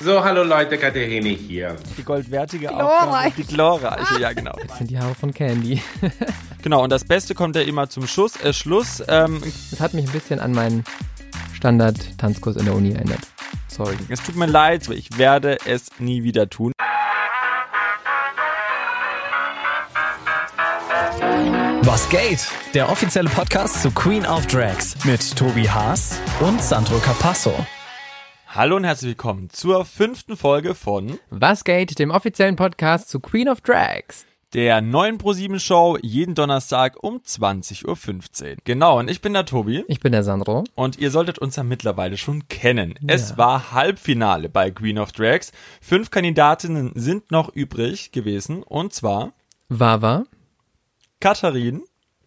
[0.00, 1.76] So, hallo Leute, Katharine hier.
[1.96, 3.34] Die goldwertige Glorreich.
[3.34, 4.54] Die glorreiche, ja genau.
[4.66, 5.82] Das sind die Haare von Candy.
[6.60, 8.34] Genau, und das Beste kommt ja immer zum Schluss.
[8.42, 9.40] Äh, Schluss, ähm,
[9.70, 10.82] Das hat mich ein bisschen an meinen
[11.54, 13.20] Standard-Tanzkurs in der Uni erinnert.
[13.68, 13.96] sorry.
[14.08, 16.72] Es tut mir leid, ich werde es nie wieder tun.
[21.82, 22.48] Was geht?
[22.74, 27.54] Der offizielle Podcast zu Queen of Drags mit Tobi Haas und Sandro Capasso.
[28.50, 31.98] Hallo und herzlich willkommen zur fünften Folge von Was geht?
[31.98, 34.24] Dem offiziellen Podcast zu Queen of Drags.
[34.54, 37.84] der neuen Pro7 Show jeden Donnerstag um 20.15
[38.50, 38.56] Uhr.
[38.64, 39.84] Genau, und ich bin der Tobi.
[39.88, 40.64] Ich bin der Sandro.
[40.74, 42.94] Und ihr solltet uns ja mittlerweile schon kennen.
[43.06, 45.52] Es war Halbfinale bei Queen of Drags.
[45.82, 48.62] Fünf Kandidatinnen sind noch übrig gewesen.
[48.62, 49.32] Und zwar
[49.68, 50.24] Wawa,
[51.20, 51.82] Katharin,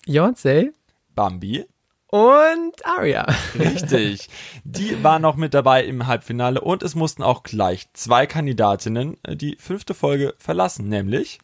[0.08, 0.70] Beyoncé
[1.16, 1.66] Bambi,
[2.12, 3.26] und Aria.
[3.58, 4.30] Richtig.
[4.64, 9.36] Die war noch mit dabei im Halbfinale und es mussten auch gleich zwei Kandidatinnen äh,
[9.36, 11.40] die fünfte Folge verlassen, nämlich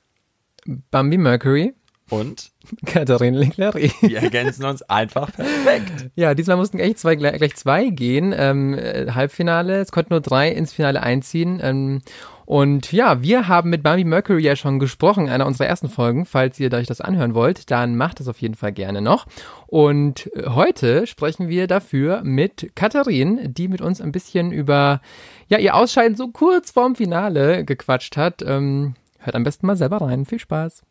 [0.91, 1.73] Bambi Mercury,
[2.09, 2.51] und
[2.85, 3.75] Katharine Leclerc.
[4.01, 6.09] die ergänzen uns einfach perfekt.
[6.15, 8.33] Ja, diesmal mussten gleich zwei, gleich gleich zwei gehen.
[8.37, 11.59] Ähm, äh, Halbfinale, es konnten nur drei ins Finale einziehen.
[11.61, 12.01] Ähm,
[12.47, 16.25] und ja, wir haben mit Bambi Mercury ja schon gesprochen, in einer unserer ersten Folgen.
[16.25, 19.25] Falls ihr euch das anhören wollt, dann macht das auf jeden Fall gerne noch.
[19.65, 25.01] Und äh, heute sprechen wir dafür mit Katharin, die mit uns ein bisschen über
[25.49, 28.41] ja, ihr Ausscheiden so kurz vorm Finale gequatscht hat.
[28.41, 30.25] Ähm, hört am besten mal selber rein.
[30.25, 30.83] Viel Spaß.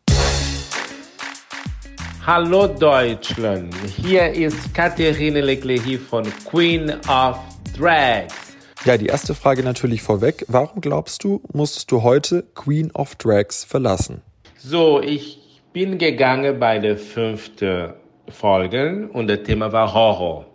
[2.23, 7.39] Hallo Deutschland, hier ist Katharine Leclerc von Queen of
[7.75, 8.46] Drags.
[8.87, 10.45] Ja, die erste Frage natürlich vorweg.
[10.47, 14.21] Warum glaubst du, musstest du heute Queen of Drags verlassen?
[14.55, 17.89] So, ich bin gegangen bei der fünften
[18.29, 20.45] Folge und das Thema war Horror.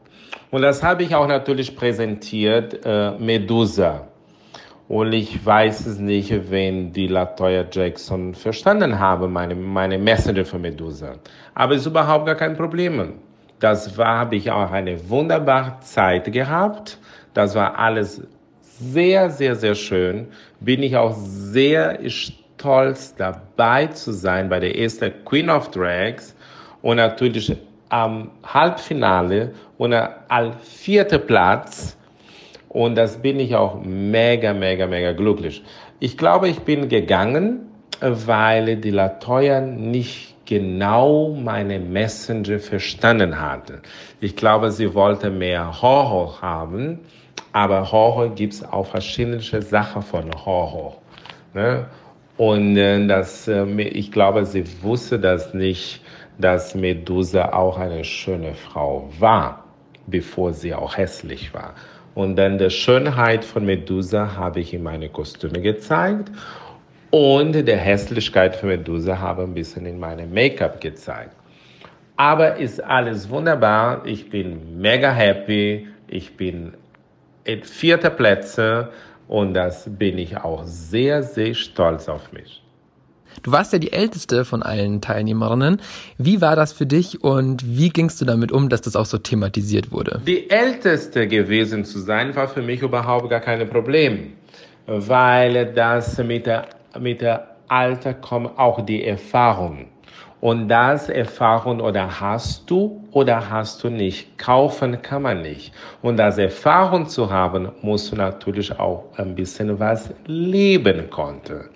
[0.50, 4.08] Und das habe ich auch natürlich präsentiert, äh, Medusa.
[4.88, 10.58] Und ich weiß es nicht, wenn die Latoya Jackson verstanden haben, meine, meine Message für
[10.58, 11.16] Medusa.
[11.54, 13.12] Aber es ist überhaupt gar kein Problem.
[13.60, 16.98] Das war, habe ich auch eine wunderbare Zeit gehabt.
[17.34, 18.22] Das war alles
[18.60, 20.26] sehr, sehr, sehr schön.
[20.60, 26.34] Bin ich auch sehr stolz dabei zu sein bei der ersten Queen of Drags
[26.82, 27.56] und natürlich
[27.88, 31.96] am Halbfinale und al vierter Platz.
[32.68, 35.62] Und das bin ich auch mega, mega, mega glücklich.
[36.00, 37.60] Ich glaube, ich bin gegangen,
[38.00, 43.80] weil die Latoya nicht genau meine Messenger verstanden hatte.
[44.20, 47.00] Ich glaube, sie wollte mehr Horror haben,
[47.52, 50.96] aber Horror gibt's auch verschiedene Sachen von Horror.
[51.54, 51.86] Ne?
[52.36, 56.00] Und äh, das, äh, ich glaube, sie wusste das nicht,
[56.38, 59.64] dass Medusa auch eine schöne Frau war,
[60.06, 61.74] bevor sie auch hässlich war.
[62.14, 66.30] Und dann die Schönheit von Medusa habe ich in meine Kostüme gezeigt.
[67.10, 71.36] Und die Hässlichkeit von Medusa habe ein bisschen in meinem Make-up gezeigt.
[72.16, 74.06] Aber ist alles wunderbar.
[74.06, 75.88] Ich bin mega happy.
[76.08, 76.74] Ich bin
[77.44, 78.90] in vierter Plätze.
[79.28, 82.62] Und das bin ich auch sehr, sehr stolz auf mich.
[83.42, 85.80] Du warst ja die älteste von allen Teilnehmerinnen.
[86.18, 89.18] Wie war das für dich und wie gingst du damit um, dass das auch so
[89.18, 90.20] thematisiert wurde?
[90.26, 94.34] Die älteste gewesen zu sein, war für mich überhaupt gar kein Problem,
[94.86, 96.66] weil das mit der,
[97.00, 99.86] mit der Alter kommt auch die Erfahrung.
[100.42, 104.36] Und das Erfahrung oder hast du oder hast du nicht.
[104.38, 105.72] Kaufen kann man nicht.
[106.02, 111.66] Und das Erfahrung zu haben, musst du natürlich auch ein bisschen was leben konnte.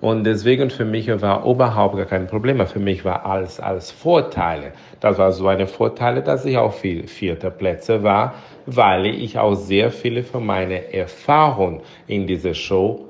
[0.00, 2.66] Und deswegen für mich war überhaupt gar kein Problem.
[2.66, 4.72] Für mich war alles als Vorteile.
[5.00, 8.32] Das war so eine Vorteile, dass ich auch viel vierter Plätze war,
[8.64, 13.04] weil ich auch sehr viele von meiner Erfahrung in dieser Show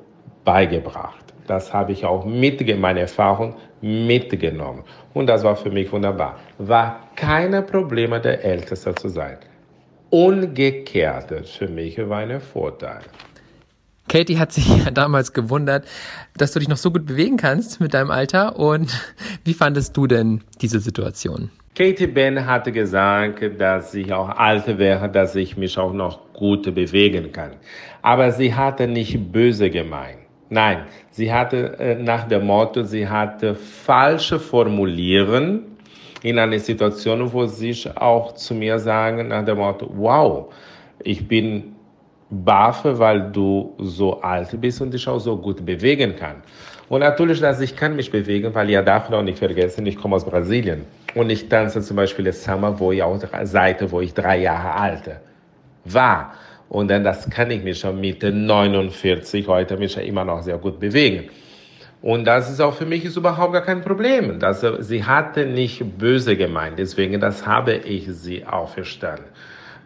[0.45, 1.29] beigebracht.
[1.47, 4.85] Das habe ich auch mit meine Erfahrung mitgenommen.
[5.15, 6.39] Und das war für mich wunderbar.
[6.59, 9.39] War keine Probleme, der Älteste zu sein.
[10.11, 13.01] Umgekehrt, für mich war ein Vorteil.
[14.09, 15.87] Katie hat sich ja damals gewundert,
[16.37, 18.59] dass du dich noch so gut bewegen kannst mit deinem Alter.
[18.59, 18.91] Und
[19.45, 21.51] wie fandest du denn diese Situation?
[21.75, 26.75] Katie Ben hatte gesagt, dass ich auch alt wäre, dass ich mich auch noch gut
[26.75, 27.53] bewegen kann.
[28.03, 30.19] Aber sie hatte nicht böse gemeint.
[30.51, 35.77] Nein, sie hatte äh, nach dem Motto, sie hatte falsche Formulieren
[36.23, 40.53] in einer Situation, wo sie auch zu mir sagen nach dem Motto, wow,
[41.01, 41.75] ich bin
[42.31, 46.37] baffe, weil du so alt bist und dich auch so gut bewegen kann.
[46.89, 50.17] Und natürlich, dass ich kann mich bewegen, weil ihr darf auch nicht vergessen, ich komme
[50.17, 50.85] aus Brasilien.
[51.15, 54.75] Und ich tanze zum Beispiel das Summer, wo ich auch seit, wo ich drei Jahre
[54.75, 55.11] alt
[55.85, 56.33] war.
[56.69, 60.79] Und dann das kann ich mich schon mit 49 heute mich immer noch sehr gut
[60.79, 61.31] bewegen.
[62.01, 64.39] Und das ist auch für mich ist überhaupt gar kein Problem.
[64.39, 69.25] Das, sie hatte nicht böse gemeint, deswegen das habe ich sie auch verstanden.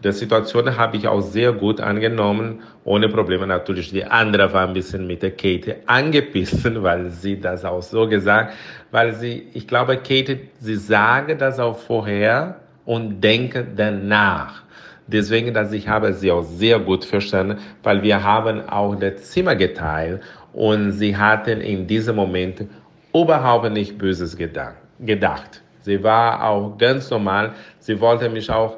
[0.04, 3.92] Die Situation habe ich auch sehr gut angenommen, ohne Probleme natürlich.
[3.92, 8.52] Die andere war ein bisschen mit der Kate angebissen, weil sie das auch so gesagt,
[8.90, 14.62] weil sie, ich glaube, Kate, sie sage das auch vorher und denke danach.
[15.06, 19.56] Deswegen, dass ich habe sie auch sehr gut verstanden, weil wir haben auch das Zimmer
[19.56, 20.22] geteilt
[20.52, 22.66] und sie hatten in diesem Moment
[23.12, 25.62] überhaupt nicht Böses gedacht.
[25.82, 27.52] Sie war auch ganz normal.
[27.80, 28.76] Sie wollte mich auch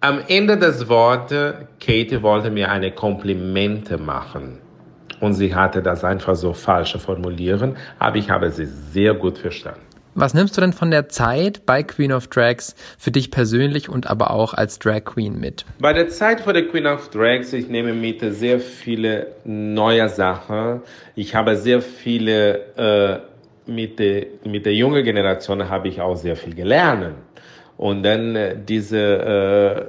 [0.00, 4.58] am Ende des Wortes, Katie wollte mir eine Komplimente machen.
[5.20, 9.91] Und sie hatte das einfach so falsch formulieren, aber ich habe sie sehr gut verstanden.
[10.14, 14.08] Was nimmst du denn von der Zeit bei Queen of Drags für dich persönlich und
[14.08, 15.64] aber auch als Drag Queen mit?
[15.78, 20.82] Bei der Zeit vor der Queen of Drags, ich nehme mit sehr viele neue Sachen.
[21.14, 26.36] Ich habe sehr viele, äh, mit der, mit der jungen Generation habe ich auch sehr
[26.36, 27.14] viel gelernt.
[27.82, 28.96] Und dann äh, diese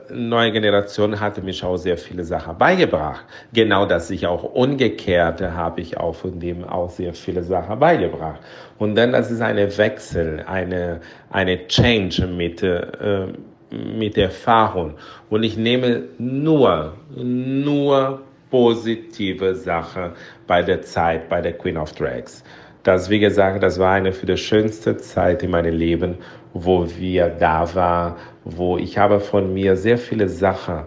[0.10, 3.24] äh, neue Generation hatte mich auch sehr viele Sachen beigebracht.
[3.54, 8.40] Genau das ich auch umgekehrt habe ich auch von dem auch sehr viele Sachen beigebracht.
[8.80, 13.28] Und dann das ist eine Wechsel, eine eine Change mit äh,
[13.70, 14.96] mit Erfahrung.
[15.30, 20.14] Und ich nehme nur nur positive Sachen
[20.48, 22.44] bei der Zeit bei der Queen of Drags.
[22.84, 26.18] Das, wie gesagt, das war eine für die schönste Zeit in meinem Leben
[26.54, 28.16] wo wir da waren,
[28.46, 30.84] wo ich habe von mir sehr viele Sachen,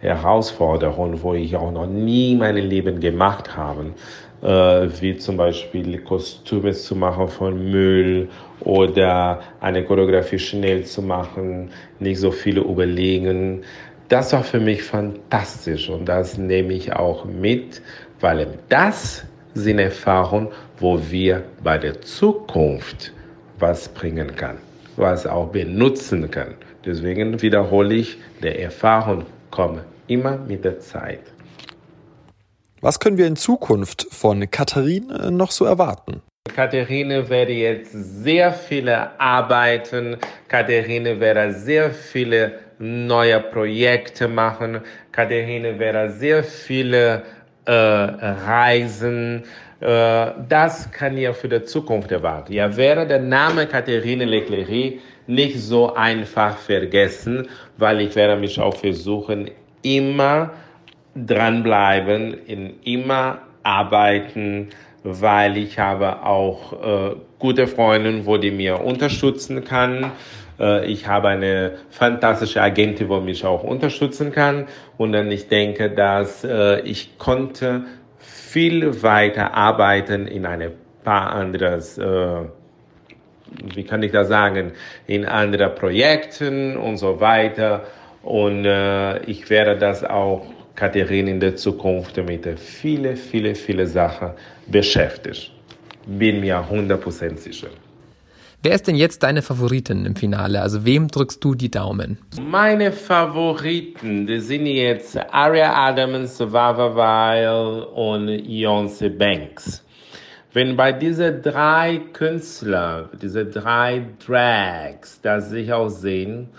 [0.00, 3.92] Herausforderungen, wo ich auch noch nie in meinem Leben gemacht habe,
[4.42, 8.28] äh, wie zum Beispiel Kostüme zu machen von Müll
[8.60, 13.60] oder eine Choreografie schnell zu machen, nicht so viele überlegen.
[14.08, 17.82] Das war für mich fantastisch und das nehme ich auch mit,
[18.20, 23.12] weil das sind Erfahrungen, wo wir bei der Zukunft
[23.58, 24.69] was bringen kann
[25.00, 26.54] was auch benutzen kann.
[26.84, 31.22] Deswegen wiederhole ich, der Erfahrung kommt immer mit der Zeit.
[32.80, 36.22] Was können wir in Zukunft von Katharine noch so erwarten?
[36.54, 40.16] Katharine werde jetzt sehr viele Arbeiten,
[40.48, 44.80] Katharine werde sehr viele neue Projekte machen,
[45.12, 47.22] Katharine werde sehr viele
[47.66, 52.52] äh, Reisen, äh, das kann ihr für die Zukunft erwarten.
[52.52, 57.48] Ja, wäre der Name Catherine Leclerc nicht so einfach vergessen,
[57.78, 59.50] weil ich werde mich auch versuchen,
[59.82, 60.50] immer
[61.14, 64.68] dranbleiben, in immer arbeiten,
[65.02, 70.12] weil ich habe auch äh, gute Freunde, wo die mir unterstützen kann.
[70.58, 74.66] Äh, ich habe eine fantastische Agentin, wo mich auch unterstützen kann.
[74.98, 77.84] Und dann ich denke, dass äh, ich konnte
[78.52, 80.72] viel weiter arbeiten in ein
[81.04, 82.42] paar anderes, äh,
[83.74, 84.72] wie kann ich das sagen,
[85.06, 87.84] in anderen Projekten und so weiter.
[88.22, 94.30] Und äh, ich werde das auch, Katharina, in der Zukunft mit viele, viele, viele Sachen
[94.66, 95.52] beschäftigt.
[96.06, 97.68] Bin mir 100% sicher.
[98.62, 100.60] Wer ist denn jetzt deine Favoritin im Finale?
[100.60, 102.18] Also wem drückst du die Daumen?
[102.38, 109.82] Meine Favoriten, die sind jetzt Aria Adams, Vava Weil und Beyoncé Banks.
[110.52, 116.50] Wenn bei diesen drei Künstler, diese drei Drags, das sich auch sehen,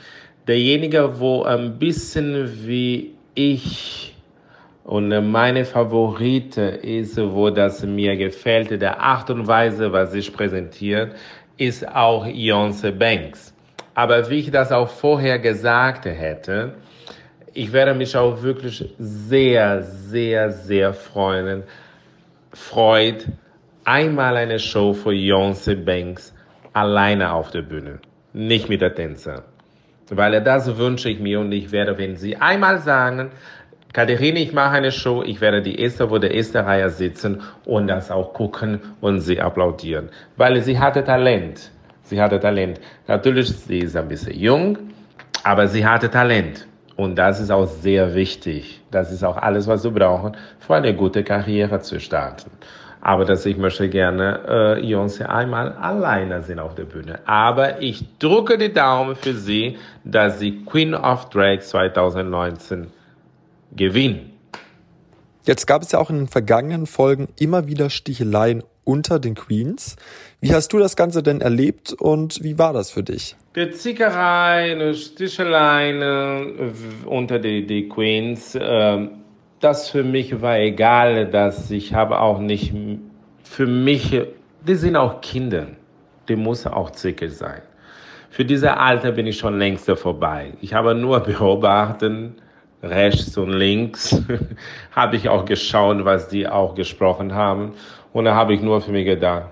[0.48, 4.15] derjenige, wo ein bisschen wie ich
[4.84, 11.13] und meine Favorite ist, wo das mir gefällt, der Art und Weise, was sich präsentiert,
[11.62, 13.53] ist auch Beyoncé Banks.
[13.94, 16.74] Aber wie ich das auch vorher gesagt hätte,
[17.53, 21.63] ich werde mich auch wirklich sehr, sehr, sehr freuen,
[22.51, 23.27] freut,
[23.86, 26.34] einmal eine Show für Beyoncé Banks
[26.74, 28.00] alleine auf der Bühne,
[28.34, 29.44] nicht mit der Tänzer.
[30.10, 33.30] Weil das wünsche ich mir und ich werde, wenn Sie einmal sagen,
[33.93, 37.88] Katharine, ich mache eine Show, ich werde die erste, wo der erste Reihe sitzen und
[37.88, 40.10] das auch gucken und sie applaudieren.
[40.38, 41.71] Weil sie hatte Talent.
[42.03, 42.79] Sie hatte Talent.
[43.07, 44.77] Natürlich, sie ist ein bisschen jung,
[45.43, 46.67] aber sie hatte Talent.
[46.95, 48.81] Und das ist auch sehr wichtig.
[48.91, 52.50] Das ist auch alles, was wir brauchen, für eine gute Karriere zu starten.
[53.01, 57.19] Aber dass ich möchte gerne äh, Beyoncé einmal alleine sehen auf der Bühne.
[57.25, 62.88] Aber ich drücke die Daumen für sie, dass sie Queen of Drag 2019
[63.75, 64.32] gewinnen.
[65.44, 69.96] Jetzt gab es ja auch in den vergangenen Folgen immer wieder Sticheleien unter den Queens.
[70.40, 73.36] Wie hast du das Ganze denn erlebt und wie war das für dich?
[73.56, 76.72] Die Zickerei, die Sticheleien äh,
[77.06, 79.08] unter die, die Queens, äh,
[79.60, 82.74] das für mich war egal, dass ich habe auch nicht,
[83.44, 84.20] für mich,
[84.68, 85.68] die sind auch Kinder,
[86.28, 87.62] die muss auch Zicke sein.
[88.30, 90.54] Für diese Alter bin ich schon längst vorbei.
[90.62, 92.34] Ich habe nur beobachtet,
[92.84, 94.22] rechts und links,
[94.92, 97.74] habe ich auch geschaut, was die auch gesprochen haben.
[98.14, 99.50] Und da habe ich nur für mich gedacht,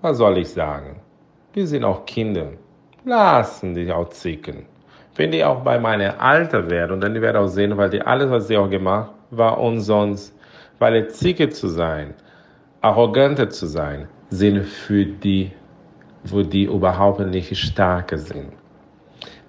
[0.00, 1.00] was soll ich sagen?
[1.54, 2.52] Die sind auch Kinder.
[3.04, 4.66] Lassen die auch zicken.
[5.16, 8.00] Wenn die auch bei meinem Alter wären, und dann die werden auch sehen, weil die
[8.00, 10.36] alles, was sie auch gemacht, war umsonst.
[10.78, 12.14] Weil Zicke zu sein,
[12.82, 15.50] arrogante zu sein, sind für die,
[16.24, 18.52] wo die überhaupt nicht starke sind.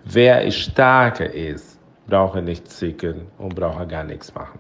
[0.06, 1.69] Wer starker ist,
[2.10, 4.60] braucht nicht zicken und braucht gar nichts machen.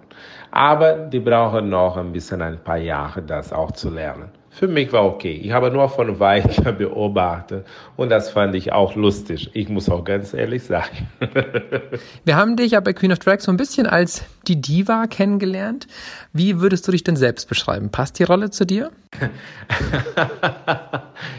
[0.51, 4.31] Aber die brauchen noch ein bisschen ein paar Jahre, das auch zu lernen.
[4.51, 5.39] Für mich war okay.
[5.43, 7.65] Ich habe nur von weitem beobachtet
[7.95, 9.51] und das fand ich auch lustig.
[9.53, 11.07] Ich muss auch ganz ehrlich sagen.
[12.25, 15.87] Wir haben dich ja bei Queen of Drag so ein bisschen als die Diva kennengelernt.
[16.33, 17.89] Wie würdest du dich denn selbst beschreiben?
[17.89, 18.91] Passt die Rolle zu dir?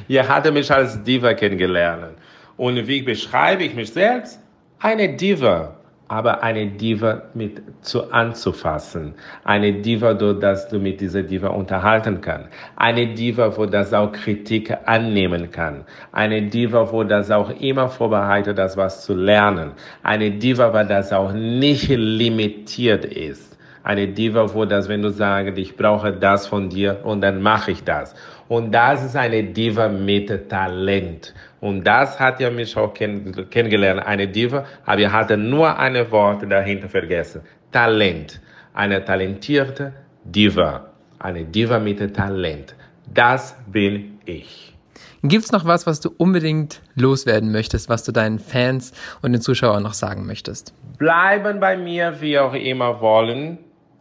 [0.08, 2.16] Ihr hatte mich als Diva kennengelernt.
[2.56, 4.40] Und wie beschreibe ich mich selbst?
[4.78, 5.79] Eine Diva
[6.10, 9.14] aber eine Diva mit zu anzufassen.
[9.44, 12.48] Eine Diva, so dass du mit dieser Diva unterhalten kannst.
[12.74, 15.84] Eine Diva, wo das auch Kritik annehmen kann.
[16.10, 19.70] Eine Diva, wo das auch immer vorbereitet, das was zu lernen.
[20.02, 23.56] Eine Diva, wo das auch nicht limitiert ist.
[23.84, 27.70] Eine Diva, wo das, wenn du sagst, ich brauche das von dir und dann mache
[27.70, 28.16] ich das.
[28.50, 31.33] Und das ist eine Diva mit Talent.
[31.61, 34.04] Und das hat ja mich auch kenn kennengelernt.
[34.04, 37.42] Eine Diva, aber ihr hatte nur ein Wort dahinter vergessen.
[37.71, 38.40] Talent.
[38.75, 39.92] Eine talentierte
[40.25, 40.90] Diva.
[41.21, 42.75] Eine Diva mit Talent.
[43.14, 44.75] Das bin ich.
[45.23, 48.92] Gibt's noch was, was du unbedingt loswerden möchtest, was du deinen Fans
[49.23, 50.75] und den Zuschauern noch sagen möchtest?
[50.99, 53.59] Bleiben bei mir, wie auch immer wollen.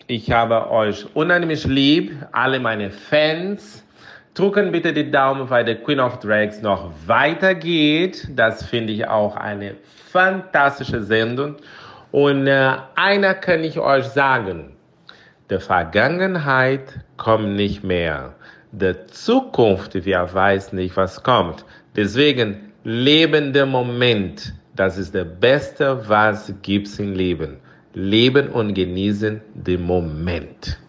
[0.07, 3.85] Ich habe euch unheimlich lieb, alle meine Fans.
[4.33, 8.27] Drücken bitte die Daumen, weil der Queen of Drags noch weitergeht.
[8.35, 9.75] Das finde ich auch eine
[10.11, 11.55] fantastische Sendung.
[12.11, 14.75] Und äh, einer kann ich euch sagen,
[15.49, 18.35] der Vergangenheit kommt nicht mehr.
[18.71, 21.65] Der Zukunft, wer weiß nicht, was kommt.
[21.95, 27.57] Deswegen, lebende Moment, das ist der Beste, was gibt's im Leben.
[27.93, 30.79] Leben und genießen den Moment.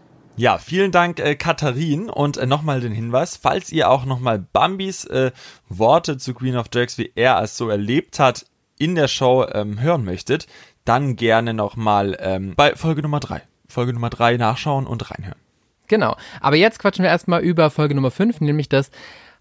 [0.41, 2.09] Ja, vielen Dank, äh, Katharin.
[2.09, 5.33] Und äh, nochmal den Hinweis, falls ihr auch nochmal Bambis äh,
[5.69, 8.47] Worte zu Queen of Drags, wie er es so erlebt hat,
[8.79, 10.47] in der Show ähm, hören möchtet,
[10.87, 15.39] dann gerne nochmal ähm, bei Folge Nummer drei, Folge Nummer drei nachschauen und reinhören.
[15.89, 16.17] Genau.
[16.41, 18.91] Aber jetzt quatschen wir erstmal über Folge Nummer 5, nämlich das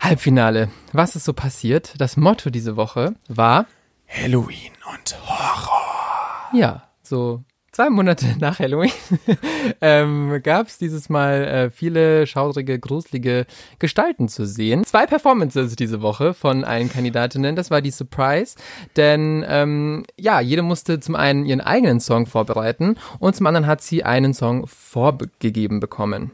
[0.02, 0.68] Halbfinale.
[0.92, 1.94] Was ist so passiert?
[1.98, 3.68] Das Motto diese Woche war
[4.06, 6.50] Halloween und Horror.
[6.52, 8.92] Ja, so zwei Monate nach Halloween
[9.82, 13.46] ähm, gab es dieses Mal äh, viele schaurige, gruselige
[13.80, 14.84] Gestalten zu sehen.
[14.86, 17.56] Zwei Performances diese Woche von allen Kandidatinnen.
[17.56, 18.56] Das war die Surprise,
[18.96, 23.82] denn ähm, ja, jede musste zum einen ihren eigenen Song vorbereiten und zum anderen hat
[23.82, 26.32] sie einen Song vorgegeben bekommen.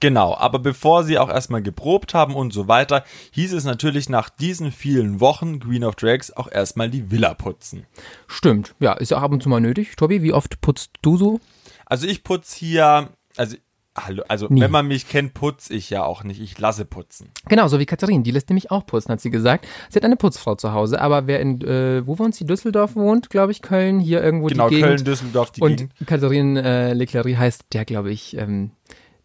[0.00, 4.30] Genau, aber bevor sie auch erstmal geprobt haben und so weiter, hieß es natürlich nach
[4.30, 7.86] diesen vielen Wochen Queen of Drags auch erstmal die Villa putzen.
[8.26, 9.96] Stimmt, ja, ist ja ab und zu mal nötig.
[9.96, 11.40] Tobi, wie oft putzt du so?
[11.84, 13.56] Also ich putze hier, also
[13.98, 14.60] Hallo, also Nie.
[14.60, 16.40] wenn man mich kennt, putze ich ja auch nicht.
[16.40, 17.28] Ich lasse putzen.
[17.48, 19.66] Genau, so wie Katharin, die lässt nämlich auch putzen, hat sie gesagt.
[19.88, 22.46] Sie hat eine Putzfrau zu Hause, aber wer in, äh, wo wohnt sie?
[22.46, 24.88] Düsseldorf wohnt, glaube ich, Köln, hier irgendwo Genau, die Gegend.
[24.90, 25.92] Köln, Düsseldorf, die und Gegend.
[26.06, 28.70] Katharin äh, Leclerc heißt der, glaube ich, ähm,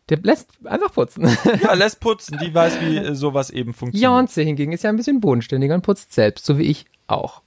[0.10, 1.28] der lässt einfach putzen.
[1.62, 4.12] Ja, lässt putzen, die weiß, wie äh, sowas eben funktioniert.
[4.12, 7.42] Beyoncé hingegen ist ja ein bisschen bodenständiger und putzt selbst, so wie ich auch.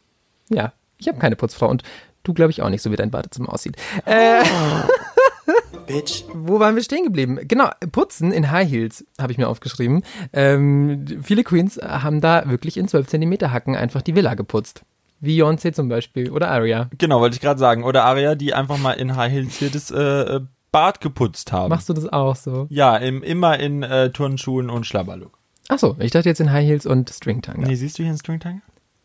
[0.48, 1.82] Ja, ich habe keine Putzfrau und
[2.24, 3.76] du, glaube ich, auch nicht, so wie dein Badezimmer aussieht.
[4.04, 4.42] Äh,
[5.86, 6.24] Bitch.
[6.34, 7.38] wo waren wir stehen geblieben?
[7.42, 10.02] Genau, putzen in High Heels, habe ich mir aufgeschrieben.
[10.32, 14.82] Ähm, viele Queens haben da wirklich in 12 Zentimeter Hacken einfach die Villa geputzt.
[15.20, 16.90] Wie Beyoncé zum Beispiel oder Aria.
[16.96, 17.82] Genau, wollte ich gerade sagen.
[17.82, 20.40] Oder Aria, die einfach mal in High Heels hier das äh,
[20.72, 21.70] Bad geputzt haben.
[21.70, 22.66] Machst du das auch so?
[22.70, 25.38] Ja, im, immer in äh, Turnschuhen und Schlabberlook.
[25.68, 27.66] Ach so, ich dachte jetzt in High Heels und Stringtanga.
[27.66, 28.60] Nee, siehst du hier einen Stringtanga?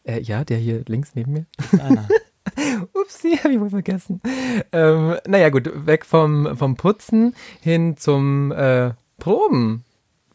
[0.06, 1.46] Äh, ja, der hier links neben mir.
[1.80, 2.08] Einer.
[2.94, 4.22] Upsi, hab ich wohl vergessen.
[4.72, 9.84] Ähm, naja, gut, weg vom, vom Putzen hin zum äh, Proben.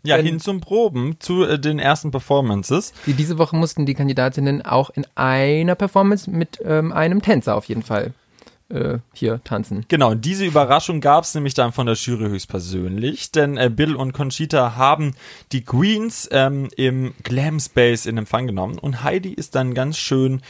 [0.05, 2.93] Ja, Wenn- hin zum Proben, zu äh, den ersten Performances.
[3.07, 7.67] Die, diese Woche mussten die Kandidatinnen auch in einer Performance mit ähm, einem Tänzer auf
[7.67, 8.15] jeden Fall
[8.69, 9.85] äh, hier tanzen.
[9.89, 14.13] Genau, diese Überraschung gab es nämlich dann von der Jury höchstpersönlich, denn äh, Bill und
[14.13, 15.15] Conchita haben
[15.53, 20.43] die Queens ähm, im Glam Space in Empfang genommen und Heidi ist dann ganz schön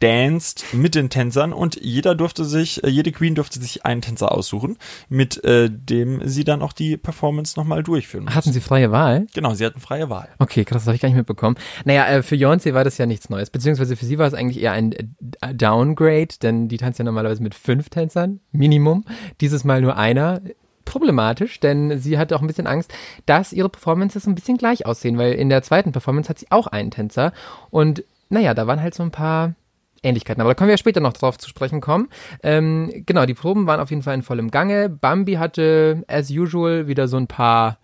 [0.00, 4.32] reingedanced mit den Tänzern und jeder durfte sich, äh, jede Queen durfte sich einen Tänzer
[4.32, 4.78] aussuchen,
[5.08, 8.36] mit äh, dem sie dann auch die Performance nochmal durchführen musste.
[8.36, 9.26] Hatten sie freie Wahl?
[9.34, 10.28] Genau, sie hatten freie Wahl.
[10.38, 11.56] Okay, krass, das habe ich gar nicht mitbekommen.
[11.84, 14.62] Naja, äh, für Beyoncé war das ja nichts Neues, beziehungsweise für sie war es eigentlich
[14.62, 19.04] eher ein äh, Downgrade, denn die tanzt ja normalerweise mit fünf Tänzern, Minimum.
[19.40, 20.40] Dieses Mal nur einer.
[20.86, 22.92] Problematisch, denn sie hatte auch ein bisschen Angst,
[23.24, 26.66] dass ihre Performances ein bisschen gleich aussehen, weil in der zweiten Performance hat sie auch
[26.66, 27.32] einen Tänzer
[27.70, 29.54] und naja, da waren halt so ein paar
[30.02, 30.40] Ähnlichkeiten.
[30.40, 32.08] Aber da können wir ja später noch drauf zu sprechen kommen.
[32.42, 34.88] Ähm, genau, die Proben waren auf jeden Fall in vollem Gange.
[34.88, 37.78] Bambi hatte, as usual, wieder so ein paar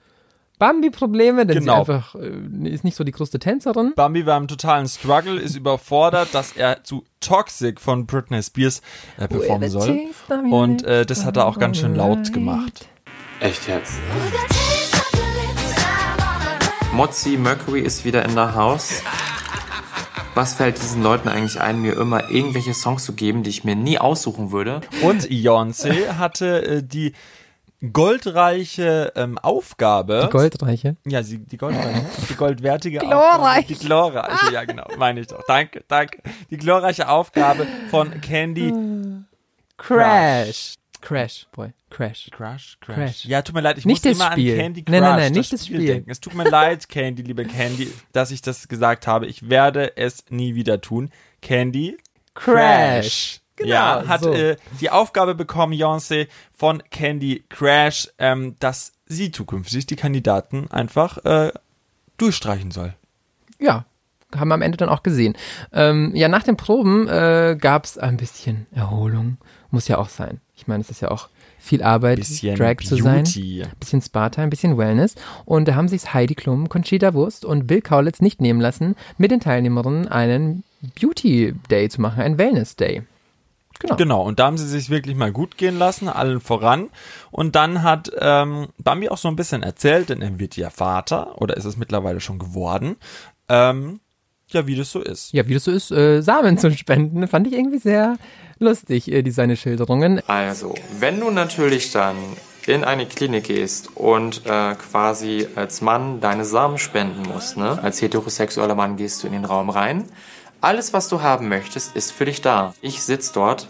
[0.59, 1.85] Bambi-Probleme, denn Genau.
[1.85, 3.93] sie einfach äh, ist nicht so die größte Tänzerin.
[3.95, 8.81] Bambi war im totalen Struggle, ist überfordert, dass er zu Toxic von Britney Spears
[9.19, 10.01] äh, performen soll.
[10.51, 12.89] Und äh, das hat er auch ganz schön laut gemacht.
[13.41, 14.01] Echt jetzt?
[16.93, 19.03] Mozzi Mercury ist wieder in der Haus.
[20.37, 23.75] Was fällt diesen Leuten eigentlich ein, mir immer irgendwelche Songs zu geben, die ich mir
[23.75, 24.83] nie aussuchen würde?
[25.01, 27.15] Und Beyoncé hatte äh, die
[27.91, 30.25] goldreiche ähm, Aufgabe.
[30.27, 30.97] Die Goldreiche.
[31.07, 33.61] Ja, sie, die goldreiche, die goldwertige Glorreich.
[33.61, 33.67] Aufgabe.
[33.67, 35.43] Die glorreiche, ja genau, meine ich doch.
[35.49, 36.19] Danke, danke.
[36.51, 38.75] Die glorreiche Aufgabe von Candy
[39.79, 39.97] Crash.
[40.49, 40.75] Crash,
[41.09, 41.73] boy.
[41.91, 42.29] Crash.
[42.31, 42.79] Crash, Crash.
[42.81, 43.25] Crash.
[43.27, 44.53] Ja, tut mir leid, ich Nicht muss das immer Spiel.
[44.55, 45.87] an Candy Crush, Nein, nein, nein, nicht das Spiel.
[45.87, 46.11] denken.
[46.11, 49.27] Es tut mir leid, Candy, liebe Candy, dass ich das gesagt habe.
[49.27, 51.11] Ich werde es nie wieder tun.
[51.43, 51.97] Candy
[52.35, 53.41] Crash.
[53.57, 54.33] Genau, ja, hat so.
[54.35, 61.25] äh, die Aufgabe bekommen, Beyoncé, von Candy Crash, ähm, dass sie zukünftig die Kandidaten einfach
[61.25, 61.53] äh,
[62.19, 62.95] durchstreichen soll.
[63.59, 63.87] Ja,
[64.35, 65.37] haben wir am Ende dann auch gesehen.
[65.73, 69.39] Ähm, ja, nach den Proben äh, gab es ein bisschen Erholung.
[69.71, 70.41] Muss ja auch sein.
[70.57, 73.25] Ich meine, es ist ja auch viel Arbeit, Bisschen Drag zu sein.
[73.25, 73.63] Beauty.
[73.79, 75.15] Bisschen Sparta, ein bisschen Wellness.
[75.45, 79.31] Und da haben sich Heidi Klum, Conchita Wurst und Bill Kaulitz nicht nehmen lassen, mit
[79.31, 80.65] den Teilnehmerinnen einen
[80.99, 83.03] Beauty Day zu machen, einen Wellness Day.
[83.79, 83.97] Genau.
[83.97, 86.89] Genau, und da haben sie sich wirklich mal gut gehen lassen, allen voran.
[87.31, 91.41] Und dann hat ähm, Bambi auch so ein bisschen erzählt, denn er wird ja Vater,
[91.43, 92.97] oder ist es mittlerweile schon geworden.
[93.51, 94.01] Ähm,
[94.57, 95.33] ja, wie das so ist.
[95.33, 98.17] Ja, wie das so ist, äh, Samen zu spenden, fand ich irgendwie sehr
[98.59, 100.21] lustig, äh, die seine Schilderungen.
[100.27, 102.17] Also, wenn du natürlich dann
[102.67, 107.79] in eine Klinik gehst und äh, quasi als Mann deine Samen spenden musst, ne?
[107.81, 110.05] Als heterosexueller Mann gehst du in den Raum rein.
[110.61, 112.75] Alles, was du haben möchtest, ist für dich da.
[112.81, 113.69] Ich sitz dort,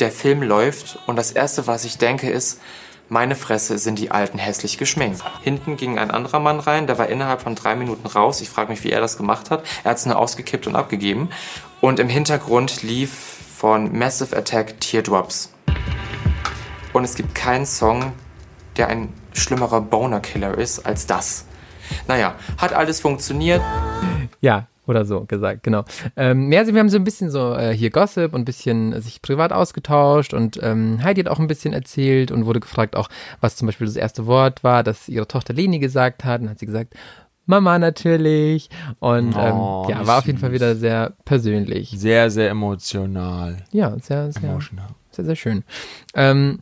[0.00, 2.60] der Film läuft und das erste, was ich denke, ist,
[3.08, 5.22] meine Fresse sind die Alten hässlich geschminkt.
[5.42, 8.40] Hinten ging ein anderer Mann rein, der war innerhalb von drei Minuten raus.
[8.40, 9.64] Ich frage mich, wie er das gemacht hat.
[9.84, 11.28] Er hat es nur ausgekippt und abgegeben.
[11.80, 13.12] Und im Hintergrund lief
[13.56, 15.52] von Massive Attack Teardrops.
[16.92, 18.12] Und es gibt keinen Song,
[18.76, 21.44] der ein schlimmerer Boner-Killer ist als das.
[22.08, 23.62] Naja, hat alles funktioniert.
[24.40, 25.84] Ja, oder so gesagt, genau.
[26.16, 29.00] Ähm, ja, also wir haben so ein bisschen so äh, hier Gossip und ein bisschen
[29.00, 33.08] sich privat ausgetauscht und ähm, Heidi hat auch ein bisschen erzählt und wurde gefragt auch,
[33.40, 36.40] was zum Beispiel das erste Wort war, das ihre Tochter Leni gesagt hat.
[36.40, 36.94] Und hat sie gesagt,
[37.46, 38.70] Mama natürlich.
[39.00, 41.90] Und Oh, ähm, ja, war auf jeden Fall wieder sehr persönlich.
[41.96, 43.58] Sehr, sehr emotional.
[43.70, 44.88] Ja, sehr, sehr, Emotional.
[45.10, 45.64] sehr, sehr schön.
[46.14, 46.60] Ähm,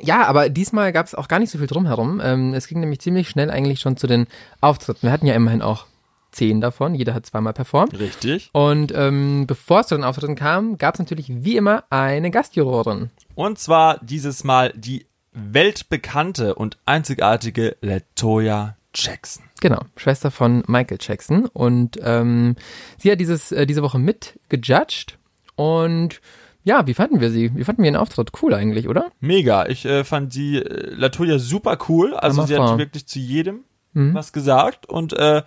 [0.00, 2.20] ja, aber diesmal gab es auch gar nicht so viel drumherum.
[2.22, 4.26] Ähm, es ging nämlich ziemlich schnell eigentlich schon zu den
[4.60, 5.02] Auftritten.
[5.02, 5.86] Wir hatten ja immerhin auch
[6.34, 6.94] zehn davon.
[6.94, 7.98] Jeder hat zweimal performt.
[7.98, 8.50] Richtig.
[8.52, 13.10] Und ähm, bevor es zu den Auftritten kam, gab es natürlich wie immer eine Gastjurorin.
[13.34, 19.44] Und zwar dieses Mal die weltbekannte und einzigartige Latoya Jackson.
[19.60, 21.46] Genau, Schwester von Michael Jackson.
[21.46, 22.54] Und ähm,
[22.98, 25.18] sie hat dieses, äh, diese Woche mitgejudged.
[25.56, 26.20] Und
[26.62, 27.54] ja, wie fanden wir sie?
[27.56, 28.30] Wie fanden wir ihren Auftritt?
[28.40, 29.10] Cool eigentlich, oder?
[29.20, 29.66] Mega.
[29.66, 32.14] Ich äh, fand die äh, Latoya super cool.
[32.14, 33.64] Also sie hat wirklich zu jedem
[33.96, 34.12] Mhm.
[34.12, 35.44] was gesagt und äh,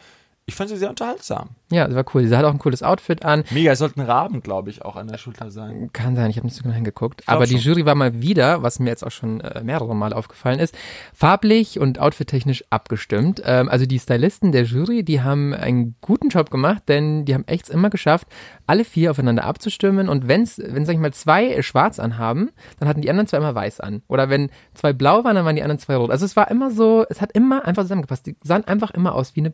[0.49, 1.49] ich fand sie sehr unterhaltsam.
[1.69, 2.25] Ja, sie war cool.
[2.25, 3.43] Sie hat auch ein cooles Outfit an.
[3.51, 5.89] Mega, es sollte ein Raben, glaube ich, auch an der Schulter sein.
[5.91, 7.23] Kann sein, ich habe nicht so genau hingeguckt.
[7.25, 7.73] Aber die schon.
[7.73, 10.73] Jury war mal wieder, was mir jetzt auch schon äh, mehrere Mal aufgefallen ist,
[11.13, 13.41] farblich und outfittechnisch abgestimmt.
[13.43, 17.45] Ähm, also die Stylisten der Jury, die haben einen guten Job gemacht, denn die haben
[17.45, 18.29] echt immer geschafft,
[18.67, 20.07] alle vier aufeinander abzustimmen.
[20.07, 23.53] Und wenn's, wenn, sag ich mal, zwei schwarz anhaben, dann hatten die anderen zwei immer
[23.53, 24.01] weiß an.
[24.07, 26.09] Oder wenn zwei blau waren, dann waren die anderen zwei rot.
[26.09, 28.25] Also es war immer so, es hat immer einfach zusammengepasst.
[28.27, 29.53] Die sahen einfach immer aus wie eine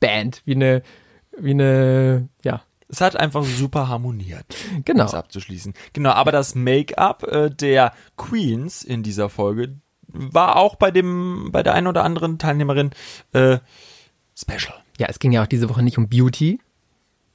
[0.00, 0.82] Band, wie eine,
[1.38, 5.04] wie eine, ja, Es hat einfach super harmoniert, um genau.
[5.04, 5.74] es abzuschließen.
[5.92, 9.76] Genau, aber das Make-up äh, der Queens in dieser Folge
[10.06, 12.90] war auch bei dem, bei der einen oder anderen Teilnehmerin
[13.32, 13.58] äh,
[14.36, 14.74] special.
[14.98, 16.60] Ja, es ging ja auch diese Woche nicht um Beauty,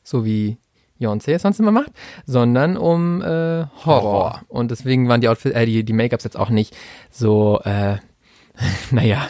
[0.03, 0.57] so wie
[0.99, 1.91] Beyoncé es sonst immer macht,
[2.25, 3.65] sondern um äh, Horror.
[3.85, 4.41] Horror.
[4.47, 6.75] Und deswegen waren die Outfits, äh, die, die Make-ups jetzt auch nicht
[7.09, 7.97] so, äh,
[8.91, 9.27] naja,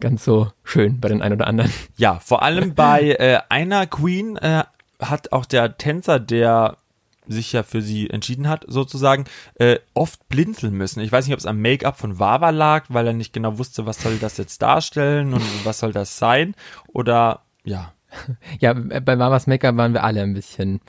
[0.00, 1.72] ganz so schön bei den ein oder anderen.
[1.96, 4.64] Ja, vor allem bei äh, einer Queen äh,
[5.00, 6.76] hat auch der Tänzer, der
[7.28, 11.00] sich ja für sie entschieden hat, sozusagen, äh, oft blinzeln müssen.
[11.00, 13.86] Ich weiß nicht, ob es am Make-up von Wawa lag, weil er nicht genau wusste,
[13.86, 16.54] was soll das jetzt darstellen und was soll das sein.
[16.88, 17.92] Oder ja,
[18.60, 20.80] Ja, bei Mamas Make-up waren wir alle ein bisschen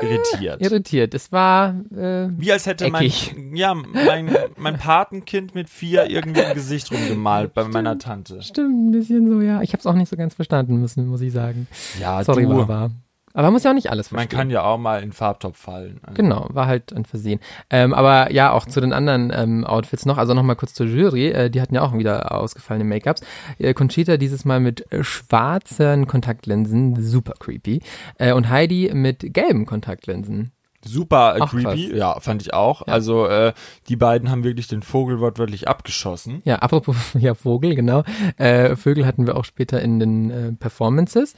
[0.00, 0.60] irritiert.
[0.60, 1.14] irritiert.
[1.14, 3.34] Es war, äh, Wie als hätte mein, Eckig.
[3.54, 8.42] ja, mein, mein Patenkind mit vier irgendwie im Gesicht rumgemalt bei meiner Tante.
[8.42, 9.62] stimmt, ein bisschen so, ja.
[9.62, 11.66] Ich habe es auch nicht so ganz verstanden müssen, muss ich sagen.
[12.00, 12.90] Ja, Sorry, du, Wawa.
[13.34, 14.38] Aber man muss ja auch nicht alles man verstehen.
[14.38, 15.98] kann ja auch mal in Farbtopf fallen.
[16.02, 17.40] Also, Genau, war halt ein Versehen.
[17.68, 21.30] Ähm, aber ja, auch zu den anderen ähm, Outfits noch, also nochmal kurz zur Jury,
[21.30, 23.22] äh, die hatten ja auch wieder ausgefallene Make-ups.
[23.58, 27.82] Äh, Conchita dieses Mal mit schwarzen Kontaktlinsen, super creepy.
[28.18, 30.52] Äh, und Heidi mit gelben Kontaktlinsen.
[30.84, 31.98] Super Ach, creepy, krass.
[31.98, 32.82] ja, fand ich auch.
[32.86, 33.52] Also äh,
[33.88, 36.42] die beiden haben wirklich den Vogel wortwörtlich abgeschossen.
[36.44, 38.04] Ja, apropos ja, Vogel, genau.
[38.36, 41.34] Äh, Vögel hatten wir auch später in den äh, Performances.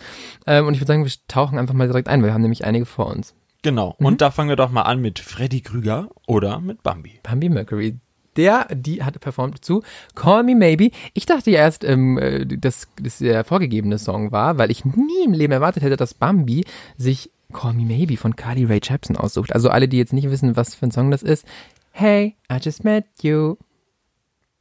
[0.47, 2.65] Ähm, und ich würde sagen, wir tauchen einfach mal direkt ein, weil wir haben nämlich
[2.65, 3.35] einige vor uns.
[3.63, 3.97] Genau.
[3.99, 7.19] Und da fangen wir doch mal an mit Freddy Krüger oder mit Bambi.
[7.23, 7.99] Bambi Mercury.
[8.37, 9.83] Der, die hat performt zu
[10.15, 10.91] Call Me Maybe.
[11.15, 15.25] Ich dachte ja erst, ähm, äh, dass das der vorgegebene Song war, weil ich nie
[15.25, 16.65] im Leben erwartet hätte, dass Bambi
[16.99, 19.53] sich Call Me Maybe von Carly Rae Jepsen aussucht.
[19.53, 21.47] Also alle, die jetzt nicht wissen, was für ein Song das ist.
[21.91, 23.57] Hey, I just met you.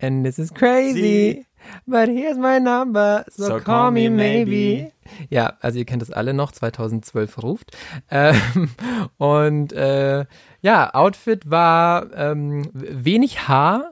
[0.01, 1.45] And this is crazy.
[1.85, 3.25] But here's my number.
[3.31, 4.93] So, call, me maybe.
[5.29, 7.75] Ja, also ihr kennt das alle noch, 2012 ruft.
[8.09, 8.69] Ähm,
[9.17, 10.25] und äh,
[10.61, 13.91] ja, Outfit war ähm, wenig Haar,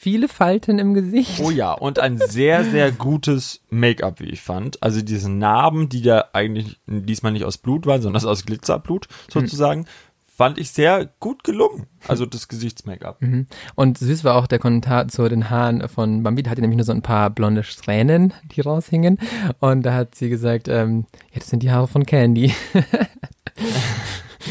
[0.00, 1.40] viele Falten im Gesicht.
[1.40, 4.82] Oh ja, und ein sehr, sehr gutes Make-up, wie ich fand.
[4.82, 9.84] Also diese Narben, die da eigentlich diesmal nicht aus Blut waren, sondern aus Glitzerblut sozusagen,
[10.24, 11.86] fand ich sehr gut gelungen.
[12.08, 13.20] Also das Gesichtsmake-up.
[13.74, 16.44] Und süß war auch der Kommentar zu den Haaren von Bambi.
[16.44, 19.18] Da hatte nämlich nur so ein paar blonde Strähnen, die raushingen.
[19.58, 22.54] Und da hat sie gesagt, ähm, ja, das sind die Haare von Candy.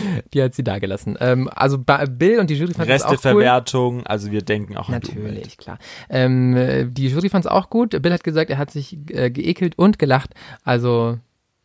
[0.33, 1.17] die hat sie da gelassen.
[1.19, 3.13] Ähm, also Bill und die Jury fanden es auch cool.
[3.13, 4.95] Resteverwertung, also wir denken auch an.
[4.95, 5.79] Natürlich, klar.
[6.09, 8.01] Ähm, äh, die Jury fand es auch gut.
[8.01, 10.33] Bill hat gesagt, er hat sich äh, geekelt und gelacht.
[10.63, 11.17] Also,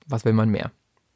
[0.06, 0.70] was will man mehr?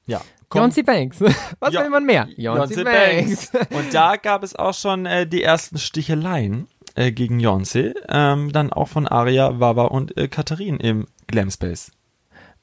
[0.06, 0.20] Ja.
[0.50, 1.20] Beyoncé Banks.
[1.60, 1.82] Was Ja.
[1.82, 2.26] will man mehr?
[2.28, 3.52] Beyoncé Banks.
[3.70, 8.72] Und da gab es auch schon äh, die ersten Sticheleien äh, gegen Beyoncé, ähm, dann
[8.72, 11.92] auch von Aria, Wawa und äh, Katharin im Glam Space.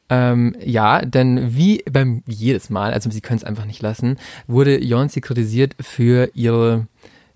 [0.10, 4.78] Ähm, ja, denn wie beim jedes Mal, also sie können es einfach nicht lassen, wurde
[4.78, 6.88] Beyoncé kritisiert für ihre,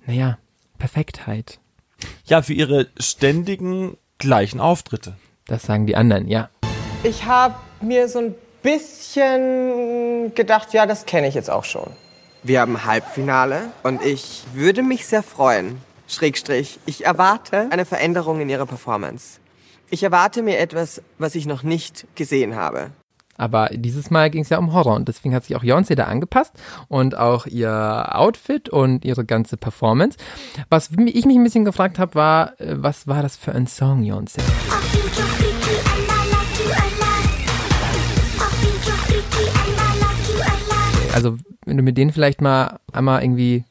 [0.06, 0.38] naja,
[0.78, 1.60] Perfektheit.
[2.26, 5.16] Ja, für ihre ständigen gleichen Auftritte.
[5.46, 6.50] Das sagen die anderen, ja.
[7.04, 11.92] Ich habe mir so ein bisschen gedacht, ja, das kenne ich jetzt auch schon.
[12.44, 15.82] Wir haben Halbfinale und ich würde mich sehr freuen.
[16.08, 19.40] Schrägstrich, ich erwarte eine Veränderung in ihrer Performance.
[19.92, 22.92] Ich erwarte mir etwas, was ich noch nicht gesehen habe.
[23.38, 26.04] Aber dieses Mal ging es ja um Horror und deswegen hat sich auch Beyoncé da
[26.04, 26.54] angepasst
[26.90, 30.18] und auch ihr Outfit und ihre ganze Performance.
[30.70, 34.04] Was ich mich ein bisschen gefragt habe, war, äh, was war das für ein Song,
[34.04, 34.42] Beyoncé?
[41.14, 43.64] Also, wenn du mir den vielleicht mal einmal irgendwie